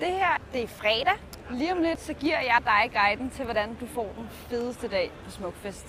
Det 0.00 0.08
her, 0.08 0.40
det 0.52 0.62
er 0.62 0.68
fredag. 0.68 1.14
Lige 1.50 1.72
om 1.72 1.82
lidt, 1.82 2.00
så 2.00 2.14
giver 2.14 2.40
jeg 2.40 2.58
dig 2.64 2.90
guiden 2.92 3.30
til, 3.30 3.44
hvordan 3.44 3.74
du 3.74 3.86
får 3.94 4.12
den 4.16 4.28
fedeste 4.30 4.88
dag 4.88 5.12
på 5.24 5.30
Smukfest. 5.30 5.86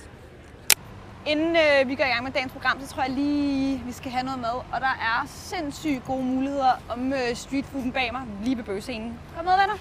Inden 1.26 1.56
øh, 1.56 1.90
vi 1.90 1.96
går 1.96 2.04
i 2.04 2.08
gang 2.08 2.24
med 2.24 2.32
dagens 2.32 2.52
program, 2.52 2.82
så 2.82 2.88
tror 2.88 3.04
jeg 3.04 3.12
lige, 3.12 3.82
vi 3.86 3.92
skal 3.92 4.12
have 4.12 4.24
noget 4.24 4.40
mad. 4.40 4.56
Og 4.74 4.82
der 4.82 4.88
er 4.88 5.24
sindssygt 5.28 6.06
gode 6.06 6.24
muligheder 6.24 6.72
om 6.90 7.14
øh, 7.14 7.36
streetfooden 7.36 7.92
bag 7.92 8.10
mig, 8.12 8.22
lige 8.44 8.58
ved 8.58 8.64
bøgescenen. 8.64 9.20
Kom 9.36 9.46
med, 9.46 9.54
venner. 9.60 9.78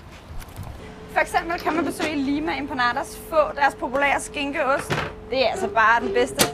For 1.12 1.20
eksempel 1.20 1.60
kan 1.60 1.74
man 1.76 1.84
besøge 1.84 2.16
Lima 2.16 2.58
Empanadas, 2.58 3.20
få 3.28 3.52
deres 3.56 3.74
populære 3.74 4.20
skinkeost. 4.20 4.90
Det 5.30 5.46
er 5.46 5.50
altså 5.50 5.68
bare 5.68 6.00
den 6.00 6.14
bedste. 6.14 6.46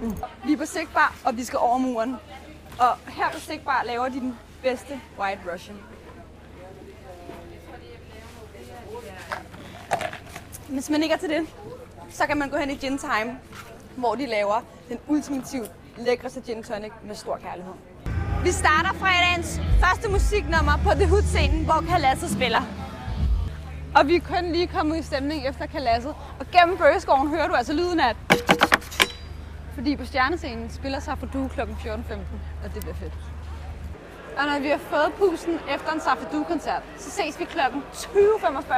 Mm. 0.00 0.14
Vi 0.44 0.52
er 0.52 0.56
på 0.56 0.66
Sigtbar, 0.66 1.14
og 1.24 1.36
vi 1.36 1.44
skal 1.44 1.58
over 1.58 1.78
muren. 1.78 2.16
Og 2.78 2.96
her 3.08 3.30
på 3.30 3.40
Sigtbar 3.40 3.82
laver 3.86 4.08
de 4.08 4.20
den 4.20 4.38
bedste 4.62 5.00
White 5.18 5.40
Russian. 5.52 5.76
Hvis 10.68 10.90
man 10.90 11.02
ikke 11.02 11.14
er 11.14 11.18
til 11.18 11.28
det, 11.28 11.46
så 12.10 12.26
kan 12.26 12.36
man 12.36 12.50
gå 12.50 12.56
hen 12.56 12.70
i 12.70 12.74
Gin 12.74 12.98
Time, 12.98 13.38
hvor 13.96 14.14
de 14.14 14.26
laver 14.26 14.60
den 14.88 14.98
ultimativt 15.06 15.70
lækreste 15.98 16.40
gin 16.40 16.62
tonic 16.62 16.92
med 17.04 17.14
stor 17.14 17.36
kærlighed. 17.36 17.72
Vi 18.44 18.50
starter 18.50 18.92
fredagens 18.92 19.60
første 19.84 20.10
musiknummer 20.10 20.72
på 20.84 20.90
The 20.90 21.06
Hood-scenen, 21.06 21.64
hvor 21.64 21.84
Kalasset 21.88 22.30
spiller. 22.30 22.62
Og 23.96 24.08
vi 24.08 24.16
er 24.16 24.20
kun 24.20 24.52
lige 24.52 24.66
kommet 24.66 24.98
i 24.98 25.02
stemning 25.02 25.48
efter 25.48 25.66
Kalasset. 25.66 26.14
Og 26.40 26.46
gennem 26.52 26.78
Bøgeskoven 26.78 27.28
hører 27.28 27.48
du 27.48 27.54
altså 27.54 27.72
lyden 27.72 28.00
af... 28.00 28.16
Fordi 29.74 29.96
på 29.96 30.04
Stjernescenen 30.04 30.70
spiller 30.70 31.00
Safadu 31.00 31.48
kl. 31.48 31.60
14.15, 31.60 31.64
og 32.64 32.74
det 32.74 32.80
bliver 32.80 32.94
fedt. 32.94 33.12
Og 34.36 34.46
når 34.46 34.58
vi 34.58 34.68
har 34.68 34.78
fået 34.78 35.12
pusen 35.18 35.54
efter 35.74 35.92
en 35.92 36.00
Safadu-koncert, 36.00 36.82
så 36.98 37.10
ses 37.10 37.40
vi 37.40 37.44
kl. 37.44 37.58
20.45 37.92 38.74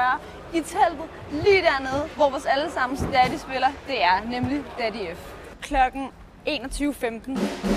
i 0.55 0.61
teltet 0.61 1.09
lige 1.31 1.63
dernede, 1.63 2.09
hvor 2.17 2.31
vores 2.31 2.47
allesammens 2.47 3.01
daddy 3.13 3.37
spiller. 3.37 3.69
Det 3.87 4.03
er 4.03 4.31
nemlig 4.31 4.65
Daddy 4.79 5.15
F. 5.15 5.35
Klokken 5.63 6.09
21.15, 6.47 6.53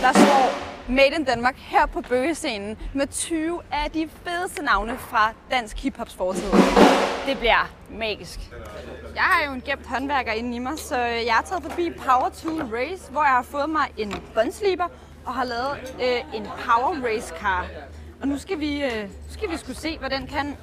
der 0.02 0.12
står 0.14 0.72
Made 0.90 1.16
in 1.20 1.24
Danmark 1.24 1.56
her 1.58 1.86
på 1.86 2.02
bøgescenen 2.02 2.78
med 2.94 3.08
20 3.08 3.62
af 3.72 3.92
de 3.92 4.10
fedeste 4.26 4.64
navne 4.64 4.98
fra 4.98 5.34
dansk 5.52 5.78
hiphops 5.84 6.16
fortid. 6.16 6.52
Det 7.28 7.40
bliver 7.40 7.70
magisk. 7.90 8.40
Jeg 9.16 9.24
har 9.24 9.46
jo 9.46 9.54
en 9.54 9.62
gemt 9.62 9.88
håndværker 9.88 10.32
inde 10.32 10.56
i 10.56 10.60
mig, 10.60 10.80
så 10.80 10.98
jeg 10.98 11.34
har 11.34 11.44
taget 11.44 11.64
forbi 11.64 11.92
Power 11.92 12.30
Tool 12.30 12.62
Race, 12.62 13.12
hvor 13.12 13.24
jeg 13.24 13.32
har 13.32 13.44
fået 13.44 13.70
mig 13.70 13.88
en 13.98 14.16
bundsliber 14.34 14.88
og 15.26 15.34
har 15.34 15.44
lavet 15.44 15.96
øh, 16.02 16.36
en 16.36 16.44
Power 16.44 17.06
Race 17.06 17.34
car. 17.40 17.66
Og 18.22 18.28
nu 18.28 18.38
skal 18.38 18.60
vi, 18.60 18.84
øh, 18.84 19.04
nu 19.04 19.30
skal 19.30 19.52
vi 19.52 19.58
skulle 19.58 19.78
se, 19.78 19.98
hvad 19.98 20.10
den 20.10 20.28
kan. 20.28 20.58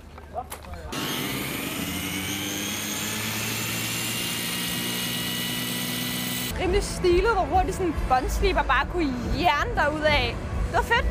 rimelig 6.61 6.83
stilet, 6.83 7.33
hvor 7.33 7.45
hurtigt 7.55 7.77
sådan 7.77 7.87
en 7.87 7.97
bondsliber 8.09 8.63
bare 8.63 8.87
kunne 8.93 9.15
jern 9.41 9.79
af. 10.05 10.37
Det 10.67 10.77
var 10.77 10.83
fedt. 10.83 11.07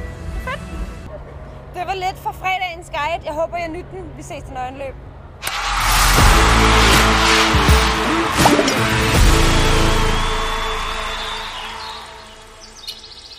fedt. 0.48 0.62
Det 1.76 1.84
var 1.88 1.94
lidt 1.94 2.18
for 2.18 2.32
fredagens 2.32 2.90
guide. 2.90 3.22
Jeg 3.26 3.34
håber, 3.34 3.58
jeg 3.58 3.68
nytte 3.68 3.90
den. 3.92 4.04
Vi 4.18 4.24
ses 4.24 4.44
til 4.44 4.54
nøgenløb. 4.54 4.96